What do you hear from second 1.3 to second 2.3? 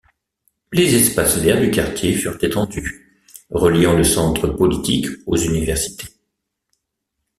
verts du quartier